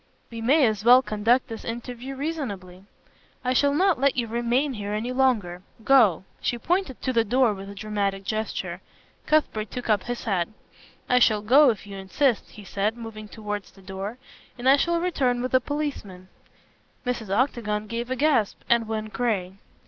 "We 0.31 0.41
may 0.41 0.65
as 0.65 0.83
well 0.83 1.03
conduct 1.03 1.47
this 1.47 1.63
interview 1.63 2.15
reasonably." 2.15 2.85
"I 3.45 3.53
shall 3.53 3.71
not 3.75 3.99
let 3.99 4.17
you 4.17 4.25
remain 4.25 4.73
here 4.73 4.93
any 4.93 5.11
longer. 5.11 5.61
Go." 5.83 6.23
She 6.41 6.57
pointed 6.57 6.99
to 7.03 7.13
the 7.13 7.23
door 7.23 7.53
with 7.53 7.69
a 7.69 7.75
dramatic 7.75 8.23
gesture. 8.23 8.81
Cuthbert 9.27 9.69
took 9.69 9.89
up 9.91 10.05
his 10.05 10.23
hat. 10.23 10.47
"I 11.07 11.19
shall 11.19 11.43
go 11.43 11.69
if 11.69 11.85
you 11.85 11.97
insist," 11.97 12.49
he 12.49 12.63
said, 12.63 12.97
moving 12.97 13.27
towards 13.27 13.69
the 13.73 13.83
door, 13.83 14.17
"and 14.57 14.67
I 14.67 14.75
shall 14.75 14.99
return 14.99 15.39
with 15.43 15.53
a 15.53 15.61
policeman." 15.61 16.29
Mrs. 17.05 17.29
Octagon 17.29 17.85
gave 17.85 18.09
a 18.09 18.15
gasp 18.15 18.57
and 18.67 18.87
went 18.87 19.13
gray. 19.13 19.59